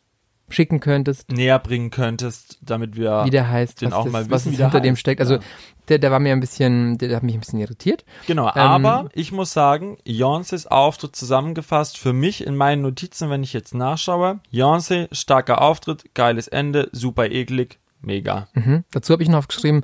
[0.51, 4.31] schicken könntest, Näher bringen könntest, damit wir wie der heißt, den was, auch das, mal
[4.31, 5.01] was wissen, es wie der hinter dem heißt.
[5.01, 5.21] steckt.
[5.21, 5.41] Also, Ja.
[5.89, 8.05] der, der war mir ein bisschen, der hat mich ein bisschen irritiert.
[8.27, 13.53] Genau, aber ich muss sagen, Beyoncés Auftritt zusammengefasst für mich in meinen Notizen, wenn ich
[13.53, 14.41] jetzt nachschaue.
[14.53, 18.49] Beyoncé, starker Auftritt, geiles Ende, super eklig, mega.
[18.55, 18.85] Mhm.
[18.91, 19.83] Dazu habe ich noch aufgeschrieben,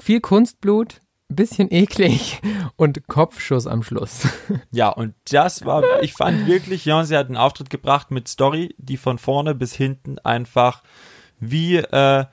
[0.00, 2.40] viel Kunstblut, bisschen eklig
[2.76, 4.26] und Kopfschuss am Schluss.
[4.70, 8.96] Ja, und das war, ich fand wirklich, Beyoncé hat einen Auftritt gebracht mit Story, die
[8.96, 10.82] von vorne bis hinten einfach
[11.40, 12.24] wie äh,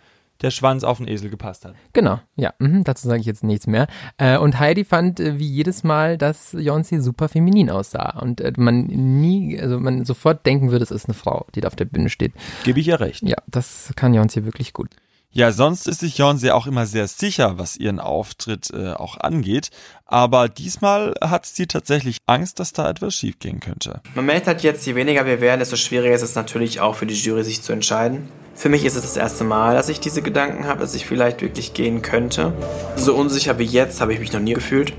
[0.42, 1.76] der Schwanz auf den Esel gepasst hat.
[1.94, 3.88] Genau, ja, mhm, dazu sage ich jetzt nichts mehr.
[4.18, 8.54] Äh, und Heidi fand äh, wie jedes Mal, dass Beyoncé super feminin aussah und äh,
[8.58, 11.86] man nie, also man sofort denken würde, es ist eine Frau, die da auf der
[11.86, 12.34] Bühne steht.
[12.64, 13.24] Gebe ich ihr recht.
[13.24, 14.90] Ja, das kann Beyoncé wirklich gut.
[15.38, 19.70] Ja, sonst ist sich Beyoncé auch immer sehr sicher, was ihren Auftritt äh, auch angeht.
[20.06, 24.00] Aber diesmal hat sie tatsächlich Angst, dass da etwas schiefgehen könnte.
[24.16, 27.06] Man merkt halt jetzt, je weniger wir werden, desto schwieriger ist es natürlich auch für
[27.06, 28.30] die Jury, sich zu entscheiden.
[28.54, 31.42] Für mich ist es das erste Mal, dass ich diese Gedanken habe, dass ich vielleicht
[31.42, 32.54] wirklich gehen könnte.
[32.96, 34.94] So unsicher wie jetzt habe ich mich noch nie gefühlt.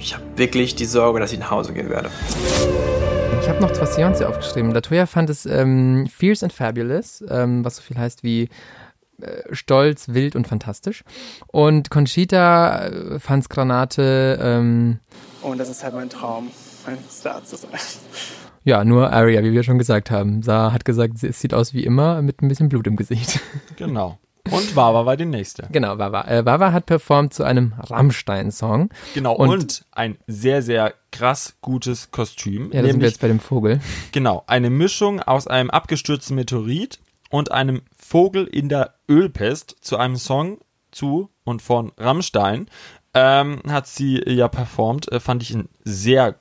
[0.00, 2.10] Ich habe wirklich die Sorge, dass ich nach Hause gehen werde.
[3.40, 4.72] Ich habe noch was Beyoncé aufgeschrieben.
[4.72, 8.48] Latoya fand es ähm, fierce and fabulous, ähm, was so viel heißt wie
[9.52, 11.04] stolz, wild und fantastisch.
[11.48, 15.00] Und Conchita äh, fand's Granate, ähm,
[15.42, 16.50] Und das ist halt mein Traum,
[16.86, 17.70] ein Star zu sein.
[18.64, 20.42] Ja, nur Aria, wie wir schon gesagt haben.
[20.42, 23.40] Sa hat gesagt, es sieht aus wie immer mit ein bisschen Blut im Gesicht.
[23.76, 24.18] Genau.
[24.50, 25.66] Und Wawa war die nächste.
[25.72, 26.22] Genau, Wawa.
[26.28, 28.90] Äh, Wawa hat performt zu einem Rammstein-Song.
[29.14, 32.70] Genau, Und- und, ein sehr, sehr krass gutes Kostüm.
[32.72, 33.80] Ja, da sind wir jetzt bei dem Vogel.
[34.12, 40.16] Genau, eine Mischung aus einem abgestürzten Meteorit und einem Vogel in der Ölpest zu einem
[40.16, 40.58] Song
[40.90, 42.68] zu und von Rammstein.
[43.14, 46.38] Ähm, hat sie ja performt, äh, fand ich ein sehr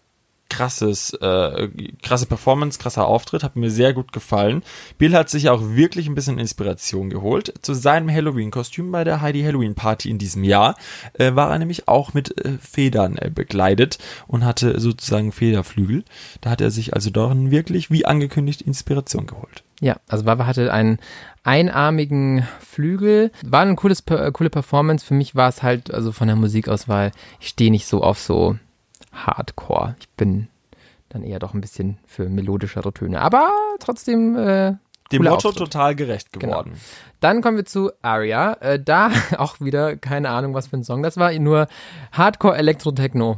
[0.55, 1.69] krasses, äh,
[2.01, 4.63] krasse Performance, krasser Auftritt, hat mir sehr gut gefallen.
[4.97, 7.53] Bill hat sich auch wirklich ein bisschen Inspiration geholt.
[7.61, 10.75] Zu seinem Halloween-Kostüm bei der Heidi Halloween Party in diesem Jahr
[11.13, 16.05] äh, war er nämlich auch mit äh, Federn äh, bekleidet und hatte sozusagen Federflügel.
[16.39, 19.63] Da hat er sich also darin wirklich, wie angekündigt, Inspiration geholt.
[19.81, 20.99] Ja, also Wawa hatte einen
[21.43, 23.31] einarmigen Flügel.
[23.45, 25.05] War eine cooles, äh, coole Performance.
[25.05, 28.55] Für mich war es halt, also von der Musikauswahl, ich stehe nicht so auf so
[29.15, 29.95] Hardcore.
[29.99, 30.47] Ich bin
[31.09, 33.21] dann eher doch ein bisschen für melodischere Töne.
[33.21, 33.49] Aber
[33.79, 34.73] trotzdem äh,
[35.11, 35.57] Dem Motto Auftritt.
[35.57, 36.51] total gerecht Genau.
[36.63, 36.73] geworden.
[37.21, 38.53] Dann kommen wir zu Aria.
[38.59, 41.31] Äh, da auch wieder keine Ahnung, was für ein Song das war.
[41.33, 41.67] Nur
[42.11, 43.35] Hardcore Elektro-Techno.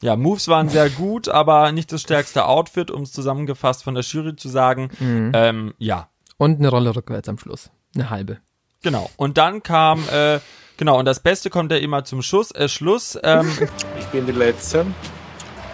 [0.00, 4.04] Ja, Moves waren sehr gut, aber nicht das stärkste Outfit, um es zusammengefasst von der
[4.04, 4.90] Jury zu sagen.
[5.00, 5.32] Mhm.
[5.34, 7.70] Ähm, ja, Und eine Rolle rückwärts am Schluss.
[7.94, 8.38] Eine halbe.
[8.82, 9.10] genau.
[9.16, 10.38] Und dann kam, äh,
[10.76, 12.50] genau, und das Beste kommt ja immer zum Schluss.
[12.52, 13.50] Äh, Schluss ähm,
[13.98, 14.86] Ich bin die Letzte,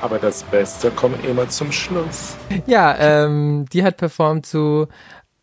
[0.01, 2.37] aber das Beste kommt immer zum Schluss.
[2.67, 4.87] Ja, ähm, die hat performt zu,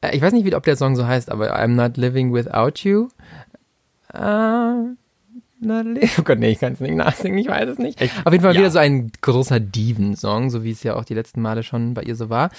[0.01, 2.79] äh, ich weiß nicht, wie, ob der Song so heißt, aber I'm Not Living Without
[2.87, 3.09] You.
[4.13, 4.95] Äh,
[6.17, 8.01] oh Gott, nee, ich kann es nicht nachsingen, ich weiß es nicht.
[8.01, 8.61] Auf jeden Fall ja.
[8.61, 12.03] wieder so ein großer Diven-Song, so wie es ja auch die letzten Male schon bei
[12.03, 12.49] ihr so war.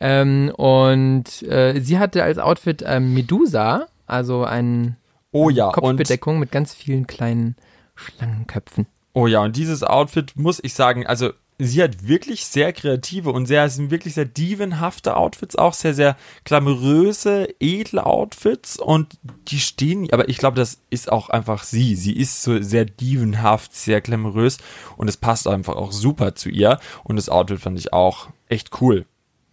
[0.00, 4.96] Ähm, und äh, sie hatte als Outfit ähm, Medusa, also ein
[5.30, 7.56] oh ja, Kopfbedeckung mit ganz vielen kleinen
[7.94, 8.86] Schlangenköpfen.
[9.12, 13.46] Oh ja, und dieses Outfit muss ich sagen, also sie hat wirklich sehr kreative und
[13.46, 19.18] sehr, sind wirklich sehr dievenhafte Outfits, auch sehr, sehr glamouröse, edle Outfits und
[19.48, 21.96] die stehen, aber ich glaube, das ist auch einfach sie.
[21.96, 24.58] Sie ist so sehr dievenhaft, sehr glamourös
[24.96, 28.80] und es passt einfach auch super zu ihr und das Outfit fand ich auch echt
[28.80, 29.04] cool.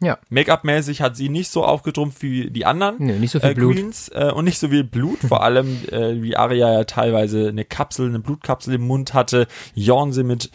[0.03, 0.19] Ja.
[0.29, 2.97] Make-up-mäßig hat sie nicht so aufgetrumpft wie die anderen.
[2.99, 3.75] Nö, nicht so viel äh, Blut.
[3.75, 7.63] Queens äh, und nicht so viel Blut, vor allem äh, wie Aria ja teilweise eine
[7.63, 10.51] Kapsel, eine Blutkapsel im Mund hatte, Jornse mit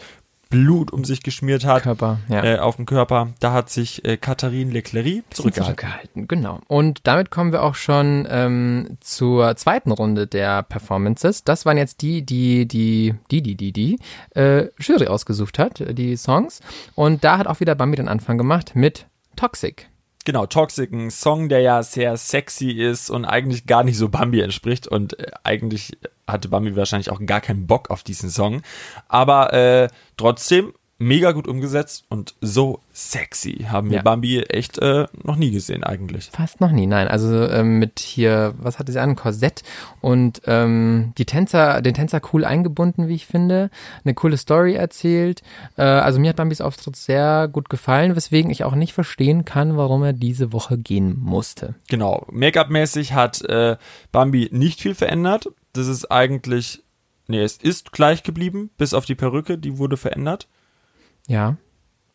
[0.51, 2.43] Blut um sich geschmiert hat Körper, ja.
[2.43, 3.29] äh, auf dem Körper.
[3.39, 5.63] Da hat sich äh, Catherine Leclerc zurückgehalten.
[5.63, 6.27] zurückgehalten.
[6.27, 6.59] Genau.
[6.67, 11.43] Und damit kommen wir auch schon ähm, zur zweiten Runde der Performances.
[11.43, 13.99] Das waren jetzt die, die, die, die, die, die, die
[14.35, 16.59] äh, Jury ausgesucht hat, äh, die Songs.
[16.93, 19.87] Und da hat auch wieder Bambi den Anfang gemacht mit Toxic.
[20.23, 24.41] Genau, Toxic, ein Song, der ja sehr sexy ist und eigentlich gar nicht so Bambi
[24.41, 25.97] entspricht und äh, eigentlich
[26.31, 28.61] hatte Bambi wahrscheinlich auch gar keinen Bock auf diesen Song.
[29.07, 34.03] Aber äh, trotzdem mega gut umgesetzt und so sexy haben wir Ja.
[34.03, 36.29] Bambi echt äh, noch nie gesehen eigentlich.
[36.31, 37.07] Fast noch nie, nein.
[37.07, 39.15] Also ähm, mit hier, was hatte sie an?
[39.15, 39.63] Korsett
[39.99, 43.71] und ähm, die Tänzer, den Tänzer cool eingebunden, wie ich finde.
[44.05, 45.41] Eine coole Story erzählt.
[45.75, 49.77] Äh, also mir hat Bambis Auftritt sehr gut gefallen, weswegen ich auch nicht verstehen kann,
[49.77, 51.73] warum er diese Woche gehen musste.
[51.89, 53.77] Genau, Make-up-mäßig hat äh,
[54.11, 55.47] Bambi nicht viel verändert.
[55.73, 56.83] Das ist eigentlich,
[57.27, 60.47] nee, es ist gleich geblieben, bis auf die Perücke, die wurde verändert.
[61.27, 61.57] Ja,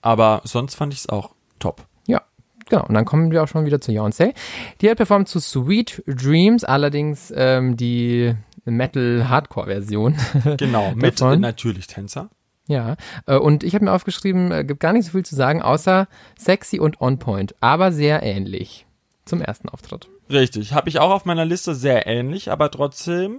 [0.02, 1.86] Aber sonst fand ich es auch top.
[2.06, 2.22] ja.
[2.68, 4.34] Genau, und dann kommen wir auch schon wieder zu Beyoncé.
[4.80, 10.16] Die hat performt zu Sweet Dreams, allerdings ähm, die Metal-Hardcore-Version.
[10.56, 12.28] Genau, mit natürlich Tänzer.
[12.68, 15.62] Ja, äh, und ich habe mir aufgeschrieben, äh, gibt gar nicht so viel zu sagen,
[15.62, 18.86] außer sexy und on point, aber sehr ähnlich
[19.24, 20.08] zum ersten Auftritt.
[20.28, 23.38] Richtig, habe ich auch auf meiner Liste sehr ähnlich, aber trotzdem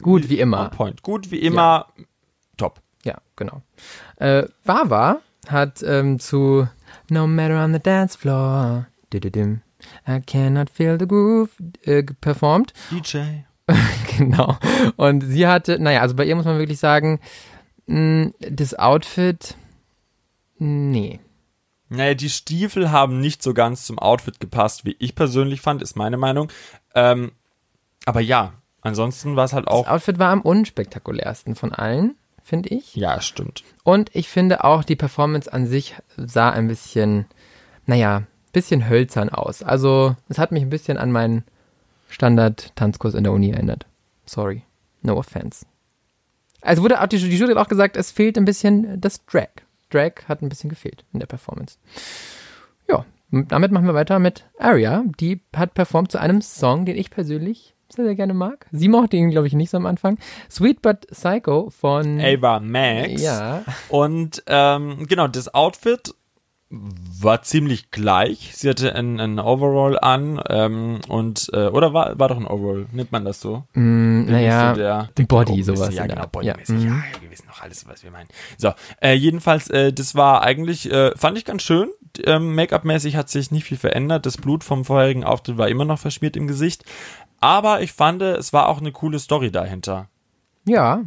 [0.00, 0.60] Gut wie immer.
[0.66, 1.02] on point.
[1.02, 1.86] Gut wie immer,
[2.56, 2.80] top.
[3.04, 3.62] Ja, genau.
[4.16, 6.68] Äh, Wawa hat ähm, zu
[7.08, 9.62] No Matter on the Dance Floor, dididim,
[10.06, 11.50] I cannot feel the groove
[11.84, 12.72] äh, performt.
[12.90, 13.42] DJ.
[14.16, 14.58] genau.
[14.96, 17.20] Und sie hatte, naja, also bei ihr muss man wirklich sagen,
[17.86, 19.54] mh, das Outfit,
[20.58, 21.20] nee.
[21.88, 25.96] Naja, die Stiefel haben nicht so ganz zum Outfit gepasst, wie ich persönlich fand, ist
[25.96, 26.50] meine Meinung.
[26.94, 27.32] Ähm,
[28.06, 29.88] aber ja, ansonsten war es halt Das auch.
[29.88, 32.94] Outfit war am unspektakulärsten von allen, finde ich.
[32.96, 33.64] Ja, stimmt.
[33.84, 37.26] Und ich finde auch, die Performance an sich sah ein bisschen,
[37.86, 39.62] naja, bisschen hölzern aus.
[39.62, 41.44] Also, es hat mich ein bisschen an meinen
[42.08, 43.86] Standard-Tanzkurs in der Uni erinnert.
[44.26, 44.62] Sorry.
[45.02, 45.64] No offense.
[46.62, 49.48] Also wurde auch die, die Jury hat auch gesagt, es fehlt ein bisschen das Drag.
[49.88, 51.78] Drag hat ein bisschen gefehlt in der Performance.
[52.88, 55.04] Ja, damit machen wir weiter mit Aria.
[55.18, 58.66] Die hat performt zu einem Song, den ich persönlich sehr, sehr gerne mag.
[58.72, 60.18] Sie mochte ihn, glaube ich, nicht so am Anfang.
[60.50, 63.22] Sweet But Psycho von Ava Max.
[63.22, 63.62] Ja.
[63.88, 66.14] Und ähm, genau, das Outfit
[66.70, 68.52] war ziemlich gleich.
[68.54, 72.86] Sie hatte ein, ein Overall an ähm, und äh, oder war, war doch ein Overall,
[72.92, 73.64] nennt man das so?
[73.74, 75.92] Mm, naja, so der, Body, sowas.
[75.92, 76.84] Ja, genau, bodymäßig.
[76.84, 76.90] Ja.
[76.90, 77.02] Ja, mhm.
[77.22, 78.28] wir wissen noch alles, was wir meinen.
[78.56, 78.72] So,
[79.02, 81.90] äh, jedenfalls, äh, das war eigentlich, äh, fand ich ganz schön.
[82.24, 84.26] Ähm, Make-up-mäßig hat sich nicht viel verändert.
[84.26, 86.84] Das Blut vom vorherigen Auftritt war immer noch verschmiert im Gesicht.
[87.40, 90.08] Aber ich fand, es war auch eine coole Story dahinter.
[90.66, 91.02] Ja,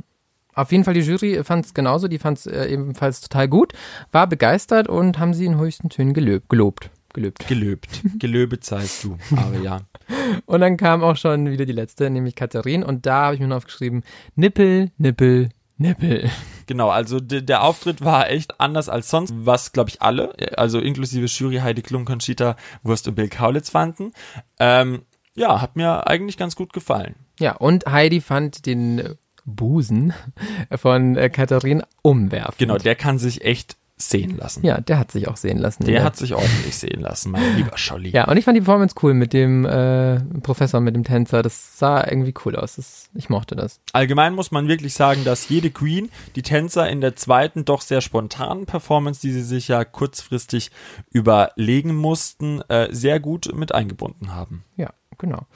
[0.56, 3.74] auf jeden Fall die Jury fand es genauso, die fand es äh, ebenfalls total gut,
[4.12, 6.90] war begeistert und haben sie in höchsten Tönen gelöb, gelobt.
[7.14, 7.48] Gelöbt.
[7.48, 8.02] Gelöbt.
[8.20, 9.82] Gelöbet seist du, aber ja.
[10.48, 13.48] Und dann kam auch schon wieder die letzte, nämlich Katharin und da habe ich mir
[13.48, 14.04] noch aufgeschrieben,
[14.36, 16.30] Nippel, Nippel, Nippel.
[16.66, 20.80] Genau, also de, der Auftritt war echt anders als sonst, was glaube ich alle, also
[20.80, 24.12] inklusive Jury Heidi Klum, Conchita Wurst und Bill Kaulitz fanden.
[24.60, 25.04] Ähm,
[25.36, 27.16] ja, hat mir eigentlich ganz gut gefallen.
[27.40, 29.16] Ja, und Heidi fand den äh,
[29.46, 30.14] Busen
[30.76, 32.56] von äh, Katharin umwerfen.
[32.58, 34.66] Genau, der kann sich echt sehen lassen.
[34.66, 35.86] Ja, der hat sich auch sehen lassen.
[35.86, 36.04] Der Ja.
[36.04, 38.10] hat sich ordentlich sehen lassen, mein lieber Scholli.
[38.10, 41.42] Ja, und ich fand die Performance cool mit dem äh, Professor, mit dem Tänzer.
[41.42, 42.76] Das sah irgendwie cool aus.
[42.76, 43.80] Das, ich mochte das.
[43.94, 48.02] Allgemein muss man wirklich sagen, dass jede Queen die Tänzer in der zweiten doch sehr
[48.02, 50.72] spontanen Performance, die sie sich ja kurzfristig
[51.12, 54.64] überlegen mussten, äh, sehr gut mit eingebunden haben.
[54.76, 54.90] Ja,
[55.24, 55.48] genau.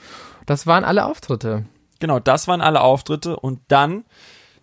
[0.46, 1.64] Das waren alle Auftritte.
[2.00, 4.04] Genau, das waren alle Auftritte und dann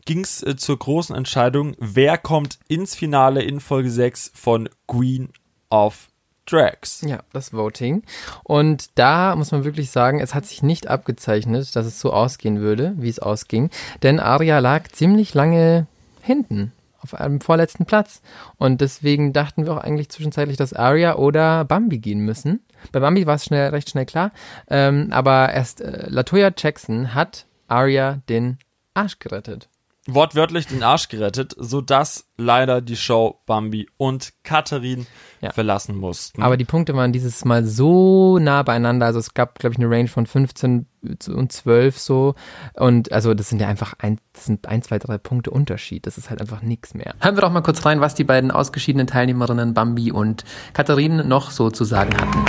[0.06, 5.30] ging es äh, zur großen Entscheidung, wer kommt ins Finale in Folge 6 von Queen
[5.70, 6.10] of
[6.46, 7.02] Drags.
[7.02, 8.04] Ja, das Voting.
[8.44, 12.60] Und da muss man wirklich sagen, es hat sich nicht abgezeichnet, dass es so ausgehen
[12.60, 13.72] würde, wie es ausging.
[14.04, 15.88] Denn Aria lag ziemlich lange
[16.22, 16.72] hinten
[17.06, 18.22] auf einem vorletzten Platz.
[18.58, 22.66] Und deswegen dachten wir auch eigentlich zwischenzeitlich, dass Aria oder Bambi gehen müssen.
[22.92, 24.32] Bei Bambi war es schnell, recht schnell klar.
[24.70, 28.58] Ähm, aber erst äh, Latoya Jackson hat Aria den
[28.94, 29.70] Arsch gerettet.
[30.08, 35.08] Wortwörtlich den Arsch gerettet, sodass leider die Show Bambi und Katharin
[35.42, 35.52] Ja.
[35.52, 36.44] verlassen mussten.
[36.44, 39.08] Aber die Punkte waren dieses Mal so nah beieinander.
[39.08, 40.86] Also es gab, glaube ich, eine Range von 15
[41.28, 42.36] und 12 so.
[42.76, 46.06] Und also das sind ja einfach ein, das sind ein, zwei, drei Punkte Unterschied.
[46.06, 47.16] Das ist halt einfach nichts mehr.
[47.20, 51.50] Hören wir doch mal kurz rein, was die beiden ausgeschiedenen Teilnehmerinnen Bambi und Katharin noch
[51.50, 52.46] so zu sagen hatten.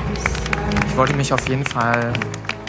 [0.88, 2.12] Ich wollte mich auf jeden Fall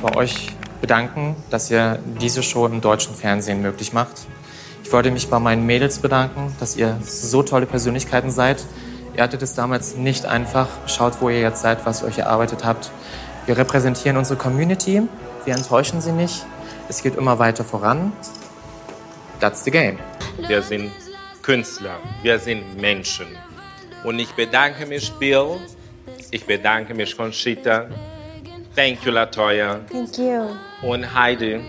[0.02, 4.28] bei euch bedanken, dass ihr diese Show im deutschen Fernsehen möglich macht.
[4.88, 8.64] Ich wollte mich bei meinen Mädels bedanken, dass ihr so tolle Persönlichkeiten seid.
[9.18, 10.70] Ihr hattet es damals nicht einfach.
[10.88, 12.90] Schaut, wo ihr jetzt seid, was ihr euch erarbeitet habt.
[13.48, 15.02] Wir repräsentieren unsere Community.
[15.44, 16.46] Wir enttäuschen sie nicht.
[16.88, 18.14] Es geht immer weiter voran.
[19.42, 20.00] That's the game.
[20.48, 20.90] Wir sind
[21.42, 23.28] Künstler, wir sind Menschen.
[24.06, 25.58] Und ich bedanke mich, Bill.
[26.32, 27.88] Ich bedanke mich, Conchita.
[28.74, 29.82] Thank you, Latoya.
[29.92, 30.48] Thank you.
[30.82, 31.60] Und Heidi,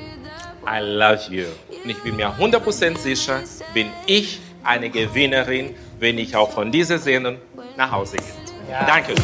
[0.64, 1.46] I love you.
[1.88, 3.40] Und ich bin mir 100% sicher,
[3.72, 7.38] bin ich eine Gewinnerin, wenn ich auch von dieser Sendung
[7.78, 8.76] nach Hause gehe.
[8.86, 9.14] Danke.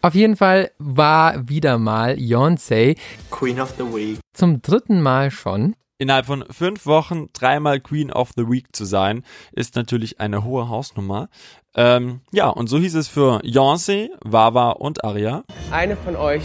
[0.00, 2.96] Auf jeden Fall war wieder mal Beyoncé
[3.30, 4.18] Queen of the Week.
[4.32, 5.76] zum dritten Mal schon.
[5.98, 10.70] Innerhalb von fünf Wochen dreimal Queen of the Week zu sein, ist natürlich eine hohe
[10.70, 11.28] Hausnummer.
[11.74, 15.44] Ähm, ja, und so hieß es für Beyoncé, Wawa und Aria.
[15.70, 16.42] Eine von euch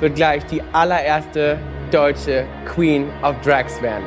[0.00, 1.60] wird gleich die allererste
[1.94, 4.02] deutsche Queen of Drags werden.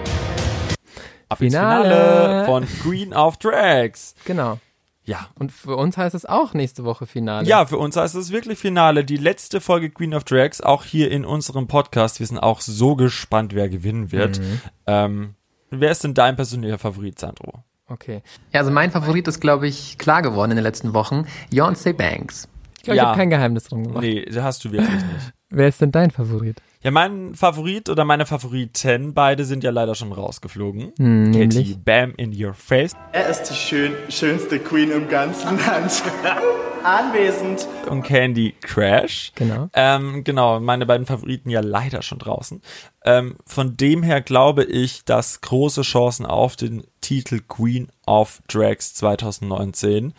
[1.30, 1.84] Ab Finale.
[1.86, 4.14] Finale von Queen of Drags.
[4.26, 4.60] Genau.
[5.06, 5.28] Ja.
[5.40, 7.48] Und für uns heißt es auch nächste Woche Finale.
[7.48, 9.06] Ja, für uns heißt es wirklich Finale.
[9.06, 12.20] Die letzte Folge Queen of Drags, auch hier in unserem Podcast.
[12.20, 14.40] Wir sind auch so gespannt, wer gewinnen wird.
[14.42, 14.62] Mhm.
[14.86, 15.36] Ähm,
[15.70, 17.64] wer ist denn dein persönlicher Favorit, Sandro?
[17.88, 18.22] Okay.
[18.52, 21.26] Ja, also mein Favorit ist, glaube ich, klar geworden in den letzten Wochen.
[21.54, 22.50] Beyoncé Banks.
[22.80, 23.08] Ich glaube, ich Ja.
[23.08, 24.04] habe kein Geheimnis drum gemacht.
[24.04, 25.32] Nee, das hast du wirklich nicht.
[25.50, 26.62] Wer ist denn dein Favorit?
[26.84, 30.94] Ja, mein Favorit oder meine Favoriten, beide sind ja leider schon rausgeflogen.
[30.98, 31.76] Hm, Katie?
[31.84, 32.92] Bam in your face.
[33.14, 36.04] Er ist die schön, schönste Queen im ganzen Land.
[36.84, 37.68] Anwesend.
[37.90, 39.32] und Candy Crash.
[39.36, 39.70] Genau.
[39.74, 42.62] Ähm, genau, meine beiden Favoriten ja leider schon draußen.
[43.04, 48.94] Ähm, von dem her glaube ich, dass große Chancen auf den Titel Queen of Drags
[48.94, 50.14] 2019.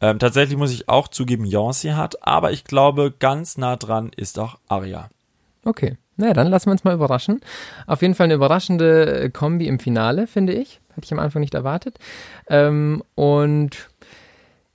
[0.00, 4.38] Ähm, tatsächlich muss ich auch zugeben, Beyoncé hat, aber ich glaube, ganz nah dran ist
[4.38, 5.10] auch Aria.
[5.66, 5.96] Okay.
[6.16, 7.40] Naja, dann lassen wir uns mal überraschen.
[7.86, 10.80] Auf jeden Fall eine überraschende äh, Kombi im Finale, finde ich.
[10.94, 11.98] Hätte ich am Anfang nicht erwartet.
[12.48, 13.88] Ähm, und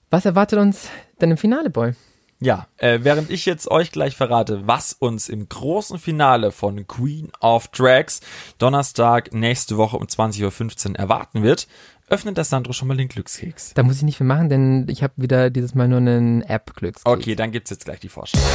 [0.10, 0.90] was erwartet uns
[1.22, 1.94] denn im Finale, Boy?
[2.42, 7.32] Ja, äh, während ich jetzt euch gleich verrate, was uns im großen Finale von Queen
[7.40, 8.20] of Drags
[8.58, 11.68] Donnerstag nächste Woche um 20.15 Uhr erwarten wird,
[12.12, 13.74] öffnet das Sandro schon mal den Glückskeks.
[13.74, 17.06] Da muss ich nicht viel machen, denn ich habe wieder dieses Mal nur einen App-Glückskeks.
[17.06, 18.46] Okay, dann gibt's jetzt gleich die Vorstellung.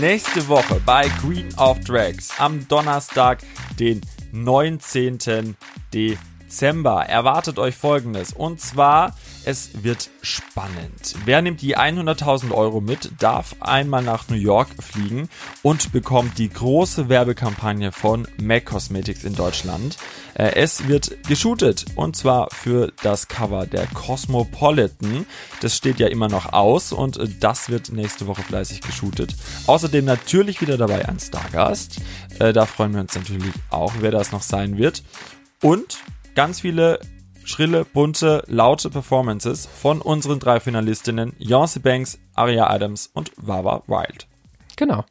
[0.00, 3.38] Nächste Woche bei Queen of Drags am Donnerstag,
[3.78, 4.00] den
[4.32, 5.56] 19.
[5.94, 6.29] Dezember.
[6.52, 8.32] Erwartet euch folgendes.
[8.32, 11.14] Und zwar, es wird spannend.
[11.24, 15.28] Wer nimmt die 100.000 Euro mit, darf einmal nach New York fliegen
[15.62, 19.96] und bekommt die große Werbekampagne von MAC Cosmetics in Deutschland.
[20.34, 25.26] Äh, Es wird geshootet und zwar für das Cover der Cosmopolitan.
[25.60, 29.34] Das steht ja immer noch aus und äh, das wird nächste Woche fleißig geshootet.
[29.66, 32.00] Außerdem natürlich wieder dabei ein Stargast.
[32.38, 35.02] Äh, Da freuen wir uns natürlich auch, wer das noch sein wird.
[35.62, 35.98] Und
[36.40, 37.00] ganz viele
[37.44, 44.26] schrille, bunte, laute Performances von unseren drei Finalistinnen Yonce Banks, Aria Adams und Wawa Wild.
[44.76, 45.04] Genau.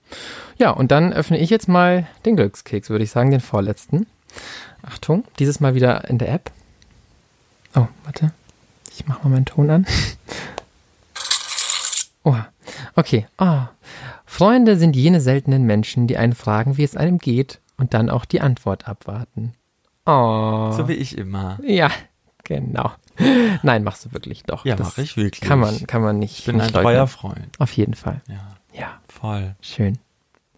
[0.57, 4.07] Ja, und dann öffne ich jetzt mal den Glückskeks, würde ich sagen, den vorletzten.
[4.81, 6.49] Achtung, dieses Mal wieder in der App.
[7.75, 8.31] Oh, warte.
[8.91, 9.85] Ich mache mal meinen Ton an.
[12.23, 12.47] Oha.
[12.95, 13.27] Okay.
[13.37, 13.67] Ah.
[14.25, 18.25] Freunde sind jene seltenen Menschen, die einen fragen, wie es einem geht und dann auch
[18.25, 19.53] die Antwort abwarten.
[20.05, 20.71] Oh.
[20.75, 21.59] So wie ich immer.
[21.63, 21.91] Ja,
[22.43, 22.91] genau.
[23.63, 24.65] Nein, machst du wirklich doch.
[24.65, 25.41] Ja, mache ich wirklich.
[25.41, 26.39] Kann man, kann man nicht.
[26.39, 27.59] Ich bin nicht ein treuer Freund.
[27.59, 28.21] Auf jeden Fall.
[28.27, 29.55] Ja, Ja, voll.
[29.61, 29.97] schön.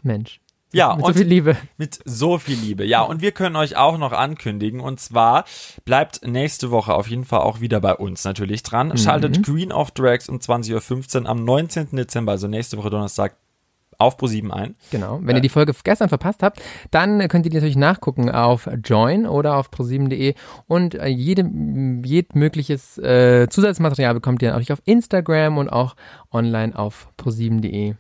[0.04, 0.40] Mensch.
[0.74, 1.58] Ja, Mit und so viel Liebe.
[1.78, 2.86] Mit so viel Liebe.
[2.86, 4.80] Ja, und wir können euch auch noch ankündigen.
[4.80, 5.44] Und zwar
[5.84, 8.98] bleibt nächste Woche auf jeden Fall auch wieder bei uns natürlich dran.
[8.98, 11.88] Schaltet Green of Drags um 20.15 Uhr am 19.
[11.92, 13.36] Dezember, also nächste Woche Donnerstag,
[14.02, 14.76] auf Pro7 ein.
[14.90, 15.20] Genau.
[15.22, 19.26] Wenn ihr die Folge gestern verpasst habt, dann könnt ihr die natürlich nachgucken auf Join
[19.26, 20.36] oder auf pro7.de
[20.68, 21.50] und äh, jede,
[22.04, 25.96] jed mögliches äh, Zusatzmaterial bekommt ihr natürlich auf Instagram und auch
[26.32, 27.96] online auf pro7.de.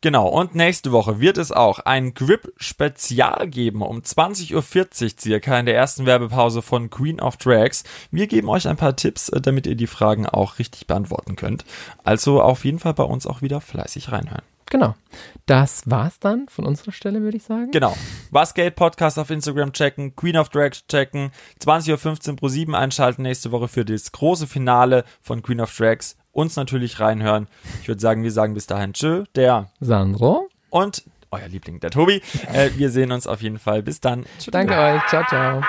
[0.00, 5.66] Genau, und nächste Woche wird es auch ein Grip-Spezial geben um 20.40 Uhr circa in
[5.66, 7.82] der ersten Werbepause von Queen of Drags.
[8.12, 11.64] Wir geben euch ein paar Tipps, äh, damit ihr die Fragen auch richtig beantworten könnt.
[12.04, 14.44] Also auf jeden Fall bei uns auch wieder fleißig reinhören.
[14.70, 14.94] Genau.
[15.46, 17.70] Das war's dann von unserer Stelle, würde ich sagen.
[17.70, 17.96] Genau.
[18.30, 21.30] Was Gate Podcast auf Instagram checken, Queen of Drags checken,
[21.62, 26.16] 20.15 Uhr pro 7 einschalten nächste Woche für das große Finale von Queen of Drags.
[26.32, 27.48] Uns natürlich reinhören.
[27.82, 30.48] Ich würde sagen, wir sagen bis dahin Tschö, der Sandro.
[30.70, 32.22] und euer Liebling, der Tobi.
[32.52, 33.82] Äh, wir sehen uns auf jeden Fall.
[33.82, 34.24] Bis dann.
[34.38, 34.50] Tschö.
[34.50, 35.06] Danke euch.
[35.08, 35.62] Ciao, ciao.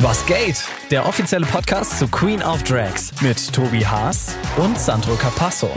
[0.00, 0.62] Was geht?
[0.90, 5.70] Der offizielle Podcast zu Queen of Drags mit Tobi Haas und Sandro Capasso.